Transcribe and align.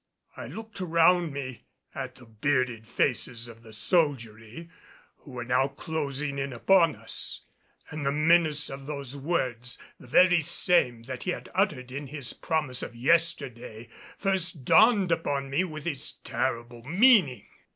I 0.35 0.47
looked 0.47 0.81
around 0.81 1.31
me 1.31 1.65
at 1.93 2.15
the 2.15 2.25
bearded 2.25 2.87
faces 2.87 3.47
of 3.47 3.61
the 3.61 3.71
soldiery, 3.71 4.71
who 5.17 5.29
were 5.29 5.45
now 5.45 5.67
closing 5.67 6.39
in 6.39 6.53
upon 6.53 6.95
us, 6.95 7.41
and 7.91 8.03
the 8.03 8.11
menace 8.11 8.71
of 8.71 8.87
those 8.87 9.15
words, 9.15 9.77
the 9.99 10.07
very 10.07 10.41
same 10.41 11.03
that 11.03 11.21
he 11.25 11.29
had 11.33 11.49
uttered 11.53 11.91
in 11.91 12.07
his 12.07 12.33
promise 12.33 12.81
of 12.81 12.95
yesterday, 12.95 13.89
first 14.17 14.65
dawned 14.65 15.11
upon 15.11 15.51
me 15.51 15.63
with 15.63 15.85
its 15.85 16.13
terrible 16.23 16.83
meaning. 16.83 17.45